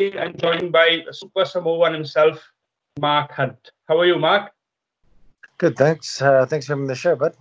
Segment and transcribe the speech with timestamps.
[0.00, 2.42] I'm joined by Super Samoan himself,
[2.98, 3.72] Mark Hunt.
[3.86, 4.50] How are you, Mark?
[5.58, 6.22] Good, thanks.
[6.22, 7.34] Uh, thanks for having the show, bud.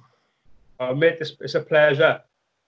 [0.77, 2.19] Uh, mate, it's, it's a pleasure.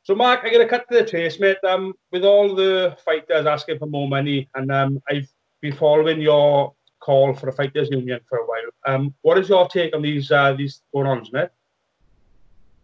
[0.03, 1.57] So, Mark, I'm going to cut to the chase, mate.
[1.67, 5.27] Um, with all the fighters asking for more money, and um, I've
[5.59, 8.95] been following your call for a fighters union for a while.
[8.95, 11.49] Um, what is your take on these uh, these going-ons, mate?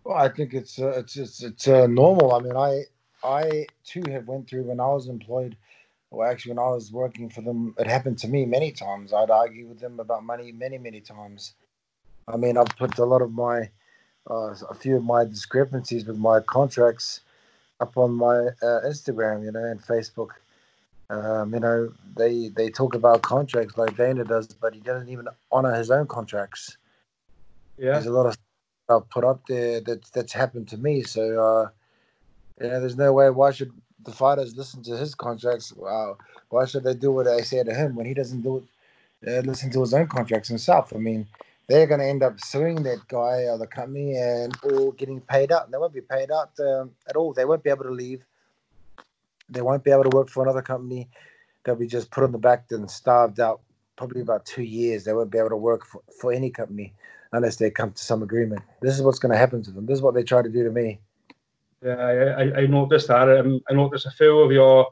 [0.04, 2.34] Well, I think it's uh, it's it's, it's uh, normal.
[2.34, 2.84] I mean, I
[3.24, 5.56] I too have went through when I was employed
[6.12, 9.14] well, actually, when I was working for them, it happened to me many times.
[9.14, 11.54] I'd argue with them about money many, many times.
[12.28, 13.70] I mean, I've put a lot of my,
[14.30, 17.22] uh, a few of my discrepancies with my contracts
[17.80, 20.32] up on my uh, Instagram, you know, and Facebook.
[21.10, 25.28] Um, you know, they they talk about contracts like Dana does, but he doesn't even
[25.52, 26.76] honor his own contracts.
[27.78, 28.38] Yeah, there's a lot of
[28.86, 31.04] stuff put up there that that's happened to me.
[31.04, 31.70] So, uh,
[32.62, 33.30] you know, there's no way.
[33.30, 33.72] Why should
[34.04, 36.18] the fighters listen to his contracts, wow,
[36.50, 38.64] why should they do what I say to him when he doesn't do it?
[39.28, 40.94] Uh, listen to his own contracts himself.
[40.94, 41.28] I mean,
[41.68, 45.52] they're going to end up suing that guy or the company and all getting paid
[45.52, 45.70] out.
[45.70, 47.34] They won't be paid out um, at all.
[47.34, 48.24] They won't be able to leave.
[49.50, 51.10] They won't be able to work for another company.
[51.64, 53.62] They'll be just put on the back and starved out
[53.98, 55.04] probably about two years.
[55.04, 56.94] They won't be able to work for, for any company
[57.34, 58.62] unless they come to some agreement.
[58.82, 59.86] This is what's going to happen to them.
[59.86, 61.00] This is what they try to do to me.
[61.84, 63.30] Yeah, I, I noticed that.
[63.30, 64.88] Um, I noticed a few of your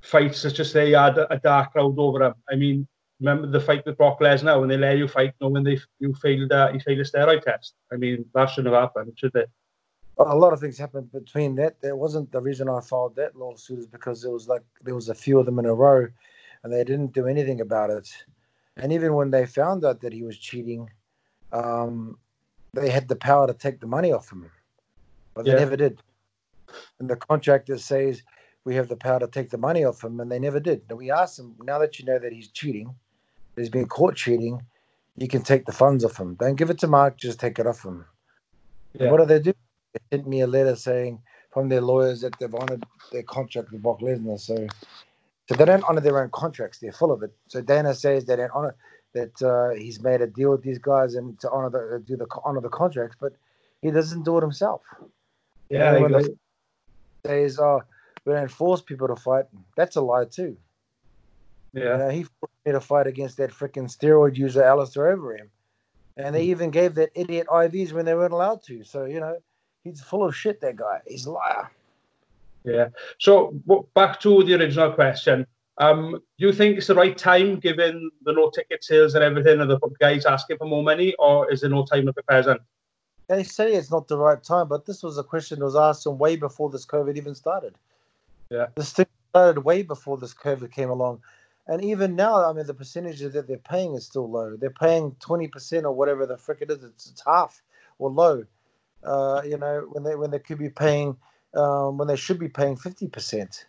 [0.00, 0.44] fights.
[0.44, 2.34] It's just they had a dark cloud over them.
[2.48, 2.86] I mean,
[3.18, 6.52] remember the fight with Brock Lesnar when they let you fight, knowing they you failed
[6.52, 7.74] uh, you failed a steroid test.
[7.92, 9.50] I mean, that shouldn't have happened, should it?
[10.18, 11.80] a lot of things happened between that.
[11.80, 13.78] That wasn't the reason I filed that lawsuit.
[13.78, 16.06] Is because there was like there was a few of them in a row,
[16.62, 18.08] and they didn't do anything about it.
[18.76, 20.88] And even when they found out that he was cheating,
[21.52, 22.18] um,
[22.72, 24.50] they had the power to take the money off him
[25.40, 25.64] but they yeah.
[25.64, 26.02] never did.
[26.98, 28.22] And the contractor says
[28.64, 30.82] we have the power to take the money off him, and they never did.
[30.90, 32.94] And we asked them, now that you know that he's cheating,
[33.56, 34.60] he's been caught cheating,
[35.16, 36.34] you can take the funds off him.
[36.34, 38.04] Don't give it to Mark, just take it off him.
[38.92, 39.10] Yeah.
[39.10, 39.54] What do they do?
[39.94, 43.82] They sent me a letter saying from their lawyers that they've honored their contract with
[43.82, 44.38] Brock Lesnar.
[44.38, 44.66] So,
[45.48, 46.78] so they don't honor their own contracts.
[46.78, 47.32] They're full of it.
[47.48, 48.76] So Dana says they don't honor
[49.14, 52.26] that uh, he's made a deal with these guys and to honor the do the
[52.44, 53.32] honor the contracts, but
[53.80, 54.82] he doesn't do it himself.
[55.70, 56.36] Yeah, when the
[57.24, 57.82] says, "Oh,
[58.24, 59.44] we don't force people to fight,"
[59.76, 60.56] that's a lie too.
[61.72, 65.48] Yeah, you know, he forced me to fight against that freaking steroid user Alistair Overeem,
[66.16, 66.50] and they hmm.
[66.50, 68.82] even gave that idiot IVs when they weren't allowed to.
[68.82, 69.38] So you know,
[69.84, 70.60] he's full of shit.
[70.60, 71.70] That guy, he's a liar.
[72.64, 72.88] Yeah.
[73.18, 73.54] So
[73.94, 75.46] back to the original question.
[75.78, 79.60] Um, do you think it's the right time, given the no ticket sales and everything,
[79.60, 82.60] and the guys asking for more money, or is there no time at the present?
[83.30, 86.02] They say it's not the right time, but this was a question that was asked
[86.02, 87.76] them way before this COVID even started.
[88.50, 88.66] Yeah.
[88.74, 91.22] This thing started way before this COVID came along.
[91.68, 94.56] And even now, I mean, the percentage that they're paying is still low.
[94.56, 96.82] They're paying 20% or whatever the frick it is.
[96.82, 97.62] It's, it's half
[98.00, 98.44] or low.
[99.04, 101.16] Uh, you know, when they when they could be paying,
[101.54, 103.64] um, when they should be paying 50%.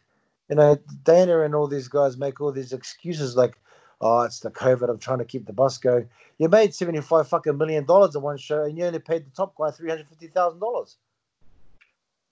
[0.50, 3.58] You know, Dana and all these guys make all these excuses like,
[4.02, 4.90] oh, it's the COVID.
[4.90, 6.10] I'm trying to keep the bus going.
[6.38, 9.56] You made 75 fucking million dollars in one show and you only paid the top
[9.56, 10.96] guy $350,000.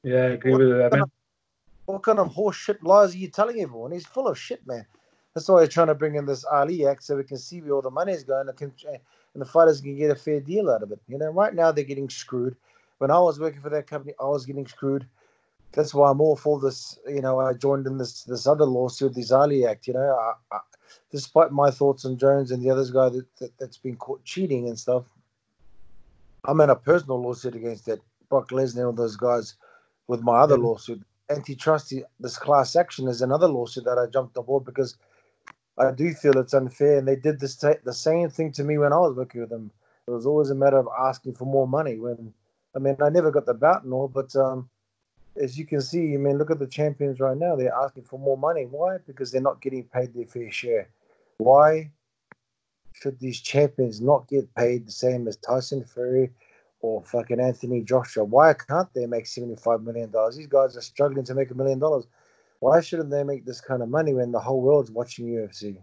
[0.04, 1.02] Yeah, I agree what with that, man.
[1.02, 1.12] Of,
[1.86, 3.92] what kind of horse shit lies are you telling everyone?
[3.92, 4.86] He's full of shit, man.
[5.34, 7.74] That's why they're trying to bring in this Ali Act so we can see where
[7.74, 10.70] all the money is going and, can, and the fighters can get a fair deal
[10.70, 11.00] out of it.
[11.08, 12.56] You know, right now they're getting screwed.
[12.98, 15.06] When I was working for that company, I was getting screwed.
[15.72, 16.98] That's why I'm all for this.
[17.08, 19.88] You know, I joined in this this other lawsuit, this Ali Act.
[19.88, 20.60] You know, I, I,
[21.12, 24.68] despite my thoughts on Jones and the other guy that, that, has been caught cheating
[24.68, 25.06] and stuff,
[26.46, 28.00] I'm in a personal lawsuit against that
[28.30, 29.56] Brock Lesnar and those guys
[30.08, 30.64] with my other yeah.
[30.64, 31.02] lawsuit.
[31.30, 34.98] Antitrust, this class action is another lawsuit that I jumped aboard because
[35.78, 36.98] I do feel it's unfair.
[36.98, 39.50] And they did this t- the same thing to me when I was working with
[39.50, 39.72] them.
[40.08, 41.98] It was always a matter of asking for more money.
[41.98, 42.34] When
[42.76, 44.70] I mean, I never got the bout and all, but um,
[45.40, 47.56] as you can see, I mean, look at the champions right now.
[47.56, 48.66] They're asking for more money.
[48.66, 48.98] Why?
[49.06, 50.90] Because they're not getting paid their fair share.
[51.40, 51.90] Why
[52.92, 56.32] should these champions not get paid the same as Tyson Fury
[56.82, 58.26] or fucking Anthony Joshua?
[58.26, 60.14] Why can't they make $75 million?
[60.36, 62.08] These guys are struggling to make a million dollars.
[62.60, 65.78] Why shouldn't they make this kind of money when the whole world's watching UFC?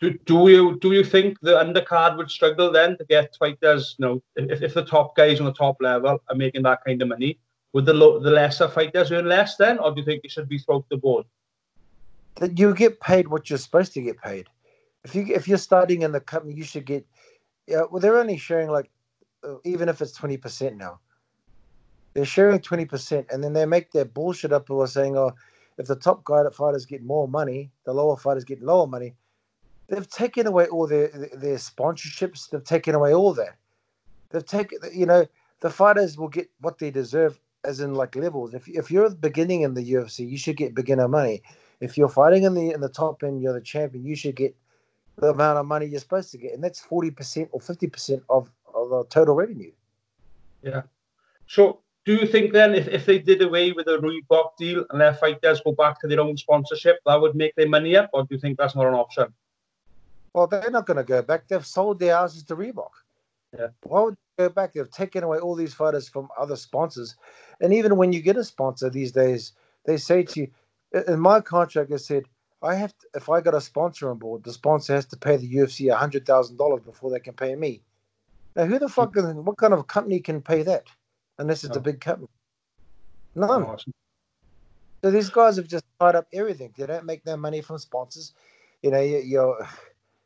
[0.00, 3.94] Do, do you do you think the undercard would struggle then to get fighters?
[3.98, 7.00] You know, if, if the top guys on the top level are making that kind
[7.02, 7.38] of money,
[7.72, 10.48] would the lo- the lesser fighters earn less then, or do you think it should
[10.48, 11.26] be throughout the board?
[12.36, 14.48] That you get paid what you're supposed to get paid
[15.08, 17.06] if you if you're starting in the company, you should get.
[17.66, 18.90] Yeah, well, they're only sharing like,
[19.44, 21.00] uh, even if it's twenty percent now.
[22.14, 24.70] They're sharing twenty percent, and then they make their bullshit up.
[24.70, 25.32] Are saying, "Oh,
[25.78, 29.14] if the top guy fighters get more money, the lower fighters get lower money.
[29.88, 32.50] They've taken away all their their sponsorships.
[32.50, 33.56] They've taken away all that.
[34.30, 35.26] They've taken, you know,
[35.60, 38.52] the fighters will get what they deserve, as in like levels.
[38.52, 41.42] If if you're beginning in the UFC, you should get beginner money.
[41.80, 44.04] If you're fighting in the in the top end, you're the champion.
[44.04, 44.54] You should get
[45.18, 48.22] the amount of money you're supposed to get, and that's forty percent or fifty percent
[48.28, 49.72] of, of the total revenue.
[50.62, 50.82] Yeah.
[51.46, 55.00] So do you think then if, if they did away with the Reebok deal and
[55.00, 58.22] their fighters go back to their own sponsorship, that would make their money up, or
[58.22, 59.26] do you think that's not an option?
[60.34, 61.48] Well, they're not going to go back.
[61.48, 62.90] They've sold their houses to Reebok.
[63.58, 63.68] Yeah.
[63.82, 64.74] Why would they go back?
[64.74, 67.16] They've taken away all these fighters from other sponsors.
[67.60, 69.52] And even when you get a sponsor these days,
[69.86, 70.48] they say to you,
[71.06, 72.24] in my contract, I said,
[72.62, 75.36] I have to, if I got a sponsor on board, the sponsor has to pay
[75.36, 77.82] the UFC hundred thousand dollars before they can pay me.
[78.56, 79.16] Now, who the fuck?
[79.16, 80.88] Is what kind of company can pay that?
[81.38, 81.80] unless it's oh.
[81.80, 82.28] a big company.
[83.34, 83.64] None.
[83.64, 83.94] Awesome.
[85.02, 86.74] So these guys have just tied up everything.
[86.76, 88.32] They don't make their money from sponsors.
[88.82, 89.56] You know, you,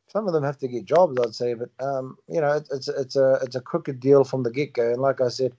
[0.08, 2.88] some of them have to get jobs, I'd say, but um, you know, it, it's
[2.88, 4.90] it's a it's a crooked deal from the get go.
[4.90, 5.55] And like I said,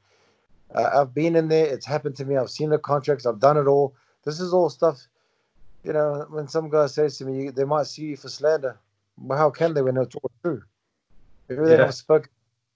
[0.75, 1.65] uh, I've been in there.
[1.65, 2.37] It's happened to me.
[2.37, 3.25] I've seen the contracts.
[3.25, 3.95] I've done it all.
[4.25, 5.07] This is all stuff.
[5.83, 8.77] You know, when some guy says to me, they might sue you for slander.
[9.17, 10.63] But how can they when it's all true?
[11.49, 11.85] Everything yeah.
[11.85, 12.29] I've spoken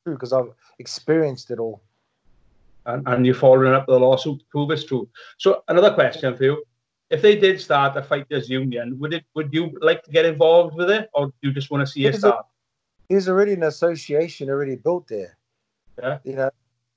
[0.04, 1.82] true because I've experienced it all
[2.88, 5.08] and, and you're following up the lawsuit to prove it's true.
[5.38, 6.64] So another question for you.
[7.10, 10.76] If they did start a fighters union, would it would you like to get involved
[10.76, 12.46] with it or do you just want to see it start?
[13.10, 15.38] there's already an association already built there.
[16.02, 16.18] Yeah.
[16.26, 16.50] You know,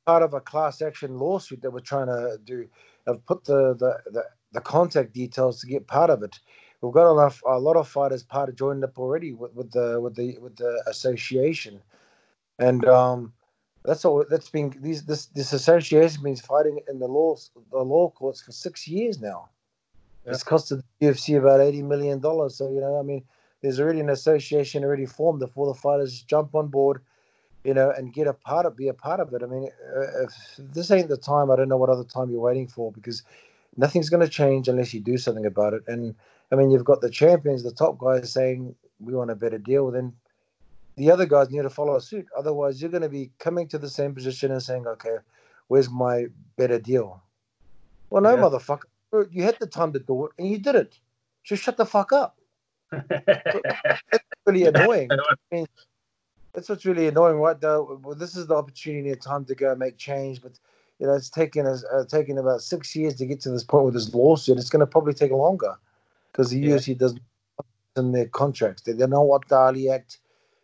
[0.06, 2.68] part of a class action lawsuit that we're trying to do.
[3.06, 6.38] I've put the the, the, the contact details to get part of it.
[6.80, 10.00] We've got enough a lot of fighters part of joined up already with, with the
[10.00, 11.80] with the with the association.
[12.58, 13.32] And um
[13.84, 14.24] that's all.
[14.28, 17.36] That's been these this this association been fighting in the law
[17.70, 19.48] the law courts for six years now.
[20.24, 20.32] Yeah.
[20.32, 22.56] It's costed the UFC about eighty million dollars.
[22.56, 23.24] So you know, I mean,
[23.62, 27.00] there's already an association already formed before the fighters jump on board,
[27.64, 29.42] you know, and get a part of be a part of it.
[29.42, 32.40] I mean, uh, if this ain't the time, I don't know what other time you're
[32.40, 33.22] waiting for because
[33.76, 35.82] nothing's going to change unless you do something about it.
[35.86, 36.14] And
[36.52, 39.90] I mean, you've got the champions, the top guys saying we want a better deal.
[39.90, 40.12] Then
[40.96, 42.26] the other guys need to follow suit.
[42.36, 45.16] Otherwise, you're going to be coming to the same position and saying, okay,
[45.68, 46.26] where's my
[46.56, 47.22] better deal?
[48.10, 48.42] Well, no, yeah.
[48.42, 48.84] motherfucker.
[49.30, 50.98] You had the time to do it and you did it.
[51.42, 52.36] Just shut the fuck up.
[52.92, 55.08] It's really annoying.
[55.12, 55.66] I mean,
[56.52, 57.60] that's what's really annoying, right?
[57.60, 60.58] Though, well, this is the opportunity and time to go and make change, but
[61.00, 63.86] you know, it's taken us uh, taken about six years to get to this point
[63.86, 64.58] with this lawsuit.
[64.58, 65.76] It's going to probably take longer
[66.30, 66.76] because the yeah.
[66.76, 67.22] UFC doesn't
[67.96, 68.82] in their contracts.
[68.82, 70.18] They, know what the Ali Act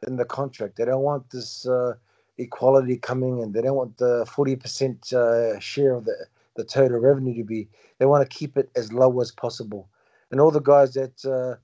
[0.06, 0.76] in the contract.
[0.76, 1.94] They don't want this uh,
[2.38, 3.52] equality coming in.
[3.52, 7.68] They don't want the 40% uh, share of the, the total revenue to be.
[7.98, 9.88] They want to keep it as low as possible.
[10.30, 11.56] And all the guys that uh,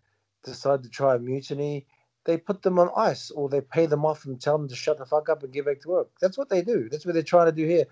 [0.45, 1.87] decide to try a mutiny,
[2.25, 4.99] they put them on ice or they pay them off and tell them to shut
[4.99, 6.11] the fuck up and get back to work.
[6.21, 6.89] That's what they do.
[6.89, 7.87] That's what they're trying to do here.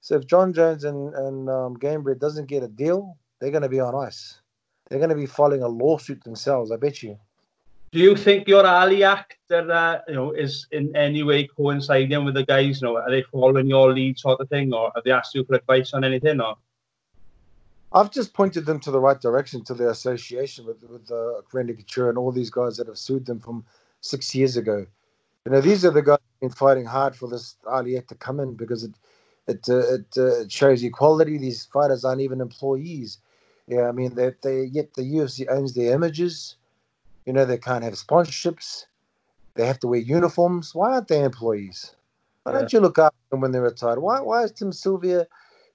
[0.00, 1.74] So if Jon Jones and, and um,
[2.18, 4.40] doesn't get a deal, they're going to be on ice.
[4.88, 7.18] They're going to be filing a lawsuit themselves, I bet you.
[7.90, 12.22] Do you think your Ali Act that uh, you know is in any way coinciding
[12.22, 12.82] with the guys?
[12.82, 15.42] You know, are they following your lead sort of thing, or have they asked you
[15.44, 16.38] for advice on anything?
[16.38, 16.56] Or
[17.92, 21.72] I've just pointed them to the right direction to their association with with uh, Randy
[21.72, 23.64] Couture and all these guys that have sued them from
[24.02, 24.86] six years ago.
[25.46, 28.16] You know, these are the guys who've been fighting hard for this Ali Act to
[28.16, 28.92] come in because it
[29.48, 31.38] it uh, it, uh, it shows equality.
[31.38, 33.18] These fighters aren't even employees.
[33.66, 36.56] Yeah, I mean, they, they yet the UFC owns their images
[37.28, 38.86] you know, they can't have sponsorships.
[39.54, 40.74] They have to wear uniforms.
[40.74, 41.94] Why aren't they employees?
[42.44, 43.98] Why don't you look after them when they're retired?
[43.98, 45.26] Why, why is Tim Sylvia,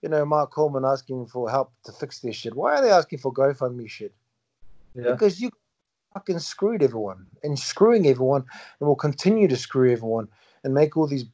[0.02, 2.56] you know, Mark Coleman asking for help to fix their shit?
[2.56, 4.16] Why are they asking for GoFundMe shit?
[4.96, 5.12] Yeah.
[5.12, 5.52] Because you
[6.16, 8.46] fucking screwed everyone and screwing everyone
[8.80, 10.28] and will continue to screw everyone
[10.64, 11.26] and make all these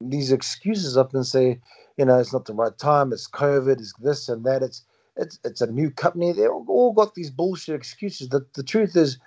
[0.00, 1.60] these excuses up and say,
[1.96, 4.84] you know, it's not the right time, it's COVID, it's this and that, it's
[5.16, 6.32] it's it's a new company.
[6.32, 8.28] They all, all got these bullshit excuses.
[8.28, 9.18] The the truth is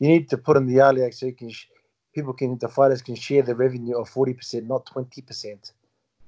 [0.00, 1.68] you need to put in the early so you can sh-
[2.14, 5.72] people can the fighters can share the revenue of forty percent, not twenty percent.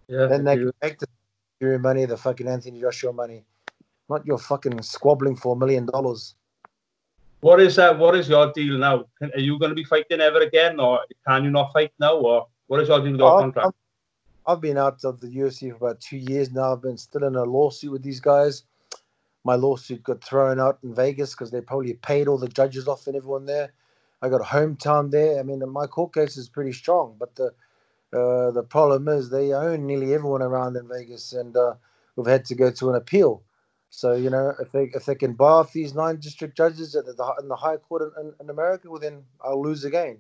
[0.09, 1.06] Yeah, then they can make the
[1.61, 3.44] your money, the fucking Anthony Joshua money,
[4.09, 6.35] not your fucking squabbling for a million dollars.
[7.40, 7.99] What is that?
[7.99, 9.06] What is your deal now?
[9.20, 12.47] Are you going to be fighting ever again, or can you not fight now, or
[12.66, 13.68] what is your deal with your oh, contract?
[13.68, 13.79] i
[14.50, 16.73] have been out of the UFC for about two years now.
[16.73, 18.64] I've been still in a lawsuit with these guys
[19.45, 23.07] my lawsuit got thrown out in Vegas because they probably paid all the judges off
[23.07, 23.73] and everyone there.
[24.23, 25.40] I got a hometown there.
[25.40, 27.54] I mean, my court case is pretty strong, but the
[28.12, 31.75] uh, the problem is they own nearly everyone around in Vegas, and uh,
[32.16, 33.42] we've had to go to an appeal.
[33.88, 37.07] So you know, if they if they can buy off these nine district judges at
[37.07, 40.19] the, in the High Court in, in America, well then I'll lose again.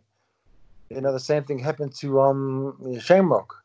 [0.88, 3.59] You know, the same thing happened to um Shamrock.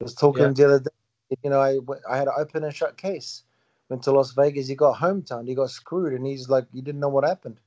[0.00, 0.52] I was talking yeah.
[0.52, 1.36] the other day.
[1.42, 1.78] You know, I
[2.10, 3.42] I had an open and shut case.
[3.88, 4.68] Went to Las Vegas.
[4.68, 5.46] He got hometown.
[5.46, 7.60] He got screwed, and he's like, he didn't know what happened.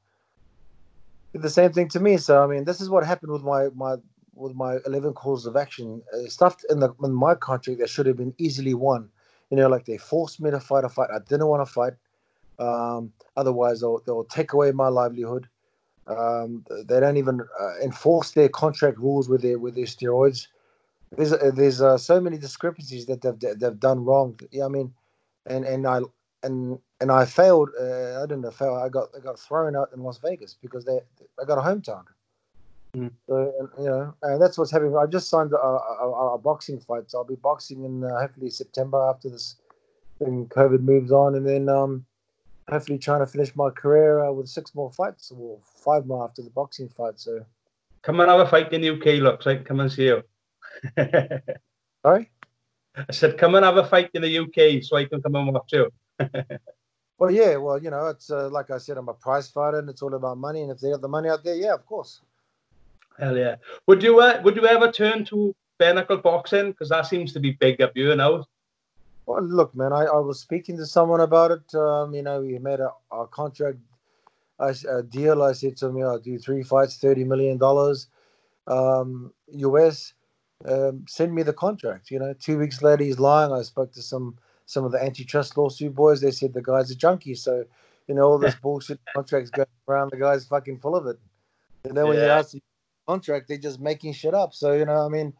[1.33, 2.17] Did the same thing to me.
[2.17, 3.95] So I mean, this is what happened with my my
[4.33, 6.01] with my eleven calls of action.
[6.13, 9.09] Uh, stuff in the in my contract that should have been easily won
[9.51, 11.93] you know, like they forced me to fight a fight I didn't want to fight.
[12.57, 15.47] Um, otherwise, they'll, they'll take away my livelihood.
[16.07, 20.47] Um, they don't even uh, enforce their contract rules with their with their steroids.
[21.17, 24.39] There's uh, there's uh, so many discrepancies that they've they've done wrong.
[24.51, 24.93] Yeah, I mean,
[25.45, 26.01] and and I
[26.43, 27.69] and and I failed.
[27.79, 28.75] Uh, I didn't fail.
[28.75, 30.99] I got I got thrown out in Las Vegas because they
[31.41, 32.05] I got a hometown.
[32.95, 33.11] Mm.
[33.27, 34.97] So, and, you know, and that's what's happening.
[34.97, 38.49] I just signed a, a, a boxing fight, so I'll be boxing in uh, hopefully
[38.49, 39.55] September after this
[40.19, 42.05] thing COVID moves on, and then um,
[42.69, 46.41] hopefully trying to finish my career uh, with six more fights or five more after
[46.41, 47.19] the boxing fight.
[47.19, 47.45] So,
[48.01, 49.21] come and have a fight in the UK.
[49.21, 50.23] Looks like come and see you.
[52.03, 52.29] Sorry.
[52.95, 55.53] I said, come and have a fight in the UK so I can come and
[55.53, 55.91] watch you.
[57.17, 59.89] well, yeah, well, you know, it's uh, like I said, I'm a prize fighter, and
[59.89, 60.61] it's all about money.
[60.61, 62.21] And if they have the money out there, yeah, of course.
[63.17, 63.55] Hell yeah!
[63.88, 67.39] Would you uh, would you ever turn to bare knuckle boxing because that seems to
[67.39, 68.45] be big up you now?
[69.25, 71.75] Well, look, man, I, I was speaking to someone about it.
[71.75, 73.77] Um, you know, we made a, a contract
[74.59, 75.43] a, a deal.
[75.43, 78.07] I said to him, I'll do three fights, thirty million dollars,
[78.67, 80.13] um, US.
[80.65, 82.11] Um, send me the contract.
[82.11, 83.51] You know, two weeks later, he's lying.
[83.51, 86.21] I spoke to some some of the antitrust lawsuit boys.
[86.21, 87.35] They said the guy's a junkie.
[87.35, 87.65] So,
[88.07, 90.11] you know, all this bullshit contracts going around.
[90.11, 91.19] The guy's fucking full of it.
[91.83, 92.25] And then when yeah.
[92.25, 92.61] you ask the
[93.07, 94.53] contract, they're just making shit up.
[94.53, 95.33] So you know, I mean,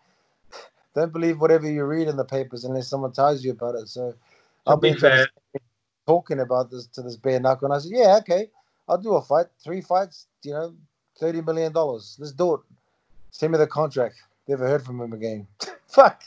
[0.95, 3.87] don't believe whatever you read in the papers unless someone tells you about it.
[3.87, 4.13] So
[4.67, 4.97] I've been
[6.07, 8.49] talking about this to this bare knuckle, and I said, yeah, okay,
[8.87, 10.75] I'll do a fight, three fights, you know,
[11.19, 12.17] thirty million dollars.
[12.19, 12.61] Let's do it.
[13.31, 14.15] Send me the contract.
[14.51, 15.48] Never heard from him again.
[15.88, 16.24] Fuck.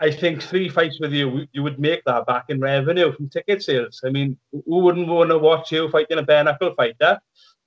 [0.00, 3.62] I think three fights with you, you would make that back in revenue from ticket
[3.62, 4.00] sales.
[4.04, 6.96] I mean, who wouldn't want to watch you fight in a bare knuckle fight?
[6.98, 7.20] There,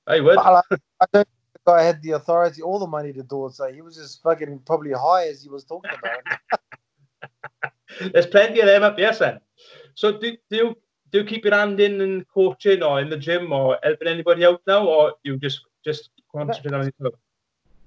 [0.06, 0.36] I would.
[0.36, 1.28] Well, I, I, don't
[1.66, 3.54] guy had the authority, all the money to do it.
[3.54, 6.62] So he was just fucking probably high as he was talking about.
[8.14, 9.40] There's plenty of them up there, son.
[9.94, 10.75] So do, do you
[11.14, 14.44] do you keep your hand in in coaching or in the gym or helping anybody
[14.44, 17.16] out now, or you just just concentrate on yourself?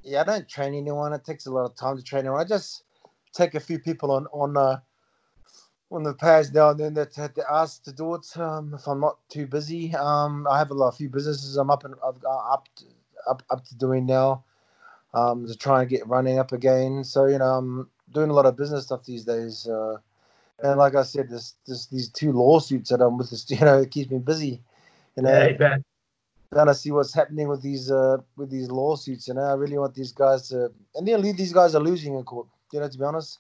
[0.09, 1.13] Yeah, I don't train anyone.
[1.13, 2.41] It takes a lot of time to train anyone.
[2.41, 2.85] I just
[3.35, 4.81] take a few people on on uh,
[5.91, 8.27] on the pads now and then that to ask to do it.
[8.37, 11.71] Um, if I'm not too busy, um, I have a lot, a few businesses I'm
[11.71, 12.69] up and I've got up
[13.29, 14.45] up up to doing now
[15.13, 17.05] um, to try and get running up again.
[17.05, 19.69] So you know, I'm doing a lot of business stuff these days.
[19.69, 19.97] Uh,
[20.61, 23.81] and like I said, this, this these two lawsuits that I'm with, this, you know,
[23.83, 24.63] it keeps me busy.
[25.17, 25.79] You know, yeah,
[26.53, 29.29] trying to see what's happening with these uh, with these lawsuits.
[29.29, 32.25] You know, I really want these guys to, and then these guys are losing in
[32.25, 32.47] court.
[32.73, 33.39] You know, to be honest.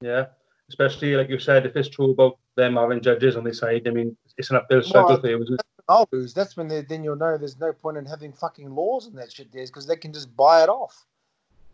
[0.00, 0.26] Yeah,
[0.68, 3.90] especially like you said, if it's true about them having judges on their side, I
[3.90, 5.56] mean, it's an uphill struggle well, for you.
[5.88, 6.34] I'll lose.
[6.34, 9.50] That's when then you'll know there's no point in having fucking laws and that shit,
[9.52, 11.06] because they can just buy it off.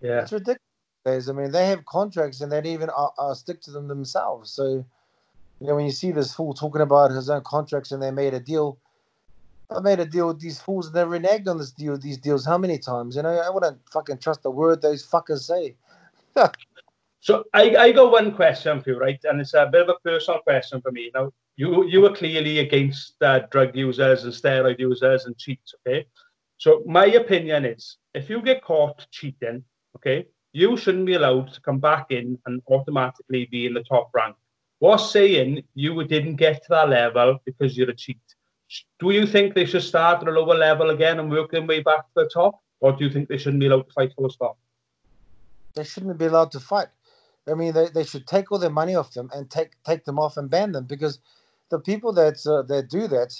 [0.01, 1.29] Yeah, it's ridiculous.
[1.29, 4.51] I mean, they have contracts and they don't even uh, uh, stick to them themselves.
[4.51, 4.85] So,
[5.61, 8.33] you know, when you see this fool talking about his own contracts and they made
[8.33, 8.79] a deal,
[9.71, 12.45] I made a deal with these fools and they reneged on this deal, these deals
[12.45, 13.17] how many times?
[13.17, 15.77] You know, I wouldn't fucking trust a word those fuckers say.
[17.21, 19.19] so I, I got one question for you, right?
[19.25, 21.11] And it's a bit of a personal question for me.
[21.15, 25.75] Now, you you were clearly against uh, drug users and steroid users and cheats.
[25.87, 26.07] Okay,
[26.59, 29.65] so my opinion is if you get caught cheating,
[29.97, 34.11] okay, you shouldn't be allowed to come back in and automatically be in the top
[34.15, 34.37] rank.
[34.81, 38.19] Was saying you didn't get to that level because you're a cheat.
[38.99, 41.81] Do you think they should start at a lower level again and work their way
[41.81, 44.31] back to the top, or do you think they shouldn't be allowed to fight full
[44.31, 44.59] stop?
[45.75, 46.89] They shouldn't be allowed to fight.
[47.47, 50.19] I mean, they, they should take all their money off them and take take them
[50.19, 51.19] off and ban them because
[51.71, 53.35] the people that uh, that do that,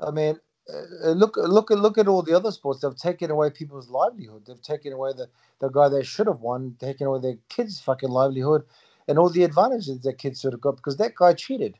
[0.00, 0.38] I mean,
[0.72, 2.80] uh, look look look at all the other sports.
[2.80, 4.44] They've taken away people's livelihood.
[4.46, 5.28] They've taken away the
[5.60, 8.64] the guy they should have won, taken away their kids' fucking livelihood,
[9.08, 11.76] and all the advantages their kids should have got because that guy cheated.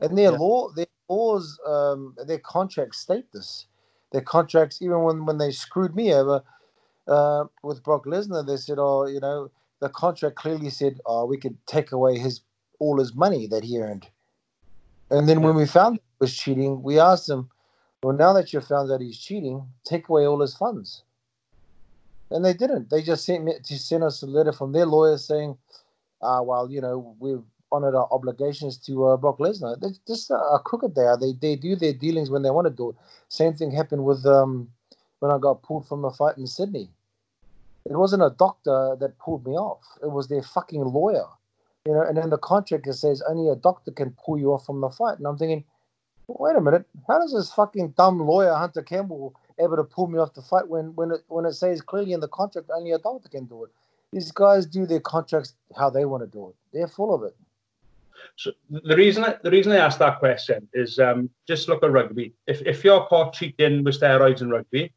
[0.00, 0.38] And their yeah.
[0.38, 3.66] law, their laws, um, their contracts state this.
[4.12, 6.42] Their contracts, even when when they screwed me over
[7.08, 11.36] uh, with Brock Lesnar, they said, "Oh, you know." The contract clearly said, "Oh, we
[11.36, 12.40] could take away his
[12.78, 14.08] all his money that he earned."
[15.10, 17.50] And then when we found he was cheating, we asked him,
[18.04, 21.04] well, now that you found that he's cheating, take away all his funds.
[22.30, 22.90] And they didn't.
[22.90, 25.56] They just sent me to send us a letter from their lawyer saying,
[26.20, 27.42] uh, well, you know, we've
[27.74, 29.78] honored our obligations to uh, Brock Lesnar.
[29.80, 31.18] They're just a crooked they are.
[31.18, 32.96] They they do their dealings when they want to do it.
[33.28, 34.68] Same thing happened with um,
[35.20, 36.88] when I got pulled from a fight in Sydney.
[37.84, 39.82] It wasn't a doctor that pulled me off.
[40.02, 41.26] It was their fucking lawyer.
[41.86, 44.80] You know, and then the contract says only a doctor can pull you off from
[44.80, 45.18] the fight.
[45.18, 45.64] And I'm thinking,
[46.28, 50.18] wait a minute, how does this fucking dumb lawyer Hunter Campbell able to pull me
[50.18, 52.98] off the fight when when it when it says clearly in the contract only a
[52.98, 53.70] doctor can do it?
[54.12, 56.54] These guys do their contracts how they want to do it.
[56.72, 57.36] They're full of it.
[58.36, 61.92] So the reason I, the reason I asked that question is um, just look at
[61.92, 62.34] rugby.
[62.46, 64.92] If if you're caught cheating with steroids in rugby,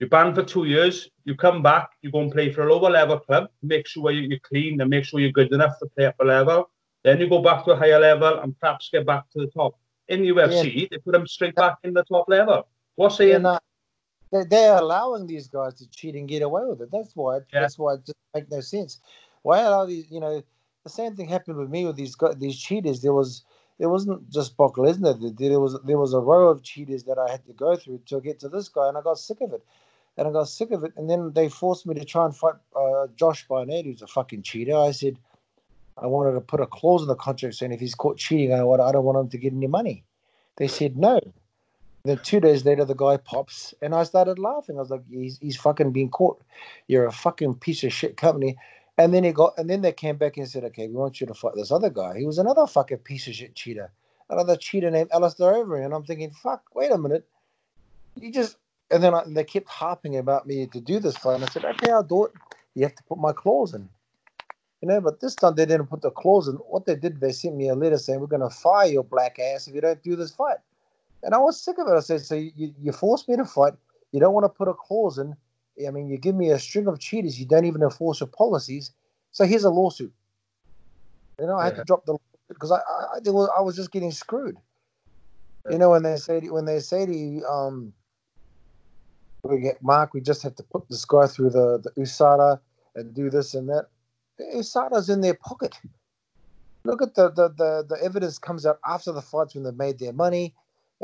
[0.00, 1.10] you're banned for two years.
[1.24, 4.38] You come back, you go and play for a lower level club, make sure you're
[4.40, 6.70] clean and make sure you're good enough to play up a level.
[7.04, 9.78] Then you go back to a higher level and perhaps get back to the top.
[10.08, 10.86] In the UFC, yeah.
[10.90, 12.66] they put them straight back in the top level.
[12.96, 13.42] What's saying?
[13.42, 13.58] Yeah,
[14.32, 16.90] no, they're allowing these guys to cheat and get away with it.
[16.90, 17.36] That's why.
[17.52, 17.60] Yeah.
[17.60, 19.00] That's why it just make no sense.
[19.42, 20.10] Why allow these?
[20.10, 20.42] You know,
[20.84, 23.02] the same thing happened with me with these these cheaters.
[23.02, 23.44] There was
[23.78, 25.14] it wasn't just Brock Lesnar.
[25.38, 28.20] There was there was a row of cheaters that I had to go through to
[28.20, 29.64] get to this guy, and I got sick of it
[30.16, 30.92] and I got sick of it.
[30.96, 34.42] And then they forced me to try and fight uh, Josh Barnett, who's a fucking
[34.42, 34.76] cheater.
[34.76, 35.18] I said
[35.96, 38.58] I wanted to put a clause in the contract saying if he's caught cheating, I,
[38.58, 40.04] don't want him to get any money.
[40.56, 41.20] They said no.
[42.04, 44.76] Then two days later, the guy pops, and I started laughing.
[44.76, 46.40] I was like, "He's he's fucking being caught.
[46.86, 48.56] You're a fucking piece of shit company."
[49.00, 51.26] And then he got, and then they came back and said, "Okay, we want you
[51.26, 52.18] to fight this other guy.
[52.18, 53.90] He was another fucking piece of shit cheater,
[54.28, 57.26] another cheater named Alistair Overeem." And I'm thinking, "Fuck, wait a minute.
[58.16, 58.56] You just
[58.90, 61.36] and then I, they kept harping about me to do this fight.
[61.36, 62.32] And I said, okay, I'll do it.
[62.74, 63.88] You have to put my clause in.
[64.82, 66.54] You know, but this time they didn't put the clause in.
[66.56, 69.38] What they did, they sent me a letter saying, we're going to fire your black
[69.38, 70.56] ass if you don't do this fight.
[71.22, 71.92] And I was sick of it.
[71.92, 72.92] I said, so you, you
[73.28, 73.74] me to fight.
[74.12, 75.36] You don't want to put a clause in.
[75.86, 77.38] I mean, you give me a string of cheaters.
[77.38, 78.92] You don't even enforce your policies.
[79.32, 80.12] So here's a lawsuit.
[81.38, 82.18] You know, I had to drop the
[82.48, 83.18] because I, I,
[83.58, 84.56] I was just getting screwed.
[85.70, 87.92] You know, when they say when they say to you, um,
[89.42, 92.60] we get Mark, we just have to put this guy through the, the USADA
[92.94, 93.86] and do this and that.
[94.40, 95.78] USADA's in their pocket.
[96.84, 99.98] Look at the, the, the, the evidence comes out after the fights when they made
[99.98, 100.54] their money.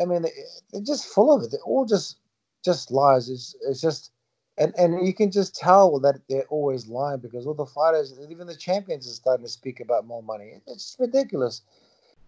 [0.01, 1.51] I mean, they, are just full of it.
[1.51, 2.17] They're all just
[2.65, 3.29] just lies.
[3.29, 4.11] It's, it's just,
[4.59, 8.47] and, and you can just tell that they're always lying because all the fighters, even
[8.47, 10.61] the champions, are starting to speak about more money.
[10.67, 11.63] It's ridiculous.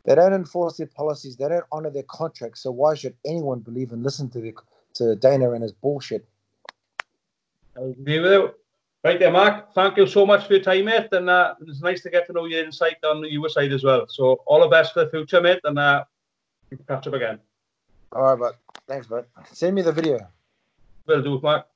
[0.05, 1.37] They don't enforce their policies.
[1.37, 2.63] They don't honor their contracts.
[2.63, 4.53] So why should anyone believe and listen to their
[4.99, 6.29] to Dana and his bullshit.
[7.77, 8.51] I agree with you.
[9.05, 9.73] Right there, Mark.
[9.75, 11.09] Thank you so much for your time, mate.
[11.13, 14.07] And uh, it's nice to get to know your insight on your side as well.
[14.09, 15.61] So all the best for the future, mate.
[15.65, 16.05] And uh,
[16.89, 17.39] catch up again.
[18.13, 18.57] All right, but
[18.89, 19.27] thanks, bud.
[19.53, 20.19] Send me the video.
[21.07, 21.67] Will do, Mark.